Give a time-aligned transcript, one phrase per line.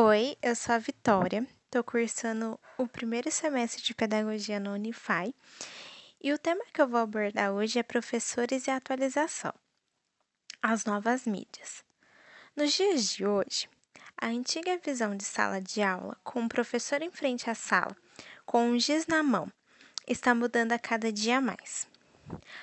[0.00, 5.34] Oi, eu sou a Vitória, estou cursando o primeiro semestre de Pedagogia no Unify
[6.22, 9.52] e o tema que eu vou abordar hoje é professores e atualização,
[10.62, 11.82] as novas mídias.
[12.54, 13.68] Nos dias de hoje,
[14.16, 17.96] a antiga visão de sala de aula, com o professor em frente à sala,
[18.46, 19.50] com um giz na mão,
[20.06, 21.88] está mudando a cada dia mais.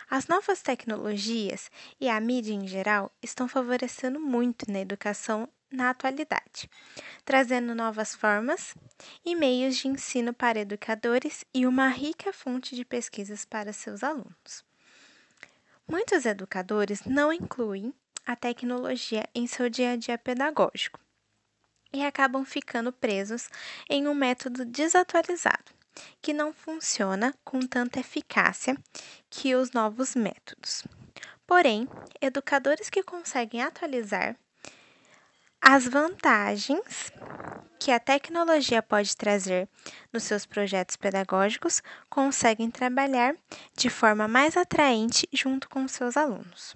[0.09, 6.69] As novas tecnologias e a mídia em geral estão favorecendo muito na educação na atualidade,
[7.23, 8.75] trazendo novas formas
[9.23, 14.63] e meios de ensino para educadores e uma rica fonte de pesquisas para seus alunos.
[15.87, 17.93] Muitos educadores não incluem
[18.25, 20.99] a tecnologia em seu dia a dia pedagógico
[21.93, 23.49] e acabam ficando presos
[23.89, 25.73] em um método desatualizado
[26.21, 28.77] que não funciona com tanta eficácia
[29.29, 30.83] que os novos métodos.
[31.47, 31.87] Porém,
[32.19, 34.35] educadores que conseguem atualizar
[35.67, 37.11] as vantagens
[37.79, 39.67] que a tecnologia pode trazer
[40.13, 43.35] nos seus projetos pedagógicos conseguem trabalhar
[43.75, 46.75] de forma mais atraente junto com seus alunos.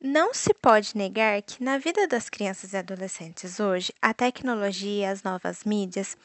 [0.00, 5.24] Não se pode negar que na vida das crianças e adolescentes hoje, a tecnologia as
[5.24, 6.16] novas mídias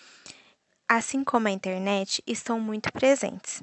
[0.88, 3.62] assim como a internet, estão muito presentes.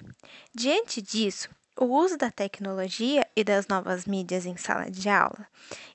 [0.54, 5.46] Diante disso, o uso da tecnologia e das novas mídias em sala de aula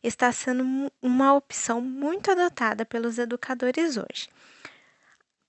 [0.01, 4.29] está sendo uma opção muito adotada pelos educadores hoje,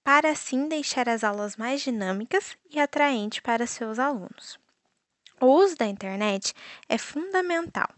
[0.02, 4.58] para assim deixar as aulas mais dinâmicas e atraentes para seus alunos.
[5.40, 6.52] O uso da internet
[6.88, 7.88] é fundamental.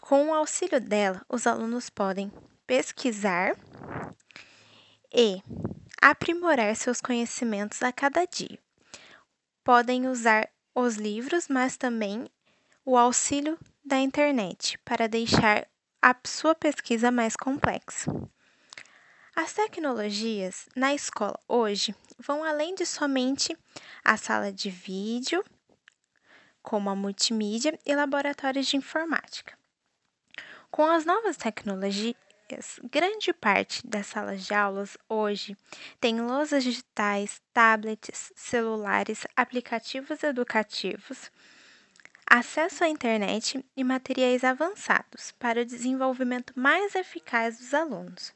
[0.00, 2.32] Com o auxílio dela, os alunos podem
[2.66, 3.56] pesquisar
[5.12, 5.40] e
[6.02, 8.58] aprimorar seus conhecimentos a cada dia.
[9.62, 12.28] Podem usar os livros, mas também
[12.84, 15.66] o auxílio da internet para deixar
[16.02, 18.10] a sua pesquisa mais complexa.
[19.36, 23.56] As tecnologias na escola hoje vão além de somente
[24.04, 25.44] a sala de vídeo,
[26.62, 29.58] como a multimídia e laboratórios de informática.
[30.70, 31.36] Com as novas
[32.90, 35.56] grande parte das salas de aulas hoje
[36.00, 41.30] tem lousas digitais, tablets, celulares, aplicativos educativos,
[42.26, 48.34] acesso à internet e materiais avançados para o desenvolvimento mais eficaz dos alunos.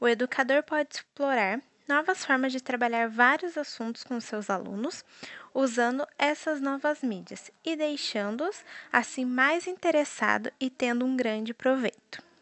[0.00, 5.04] O educador pode explorar novas formas de trabalhar vários assuntos com seus alunos,
[5.52, 12.33] usando essas novas mídias e deixando-os assim mais interessados e tendo um grande proveito.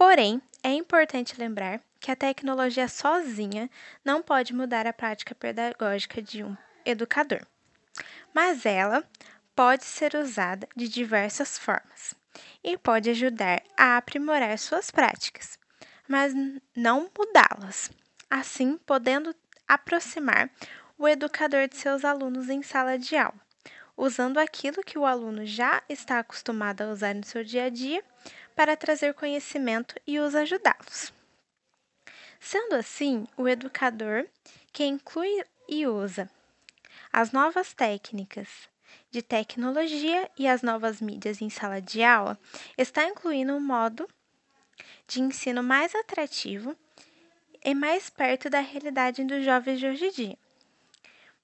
[0.00, 3.68] Porém, é importante lembrar que a tecnologia sozinha
[4.02, 6.56] não pode mudar a prática pedagógica de um
[6.86, 7.46] educador,
[8.32, 9.04] mas ela
[9.54, 12.14] pode ser usada de diversas formas
[12.64, 15.58] e pode ajudar a aprimorar suas práticas,
[16.08, 16.32] mas
[16.74, 17.90] não mudá-las,
[18.30, 19.34] assim podendo
[19.68, 20.48] aproximar
[20.96, 23.38] o educador de seus alunos em sala de aula,
[23.98, 28.02] usando aquilo que o aluno já está acostumado a usar no seu dia a dia
[28.60, 31.14] para trazer conhecimento e os ajudá-los.
[32.38, 34.26] Sendo assim, o educador
[34.70, 36.28] que inclui e usa
[37.10, 38.68] as novas técnicas
[39.10, 42.38] de tecnologia e as novas mídias em sala de aula
[42.76, 44.06] está incluindo um modo
[45.08, 46.76] de ensino mais atrativo
[47.64, 50.38] e mais perto da realidade dos jovens de hoje em dia,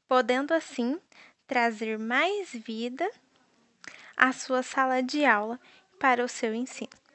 [0.06, 1.00] podendo assim
[1.46, 3.10] trazer mais vida
[4.14, 5.58] à sua sala de aula
[5.98, 7.05] para o seu ensino.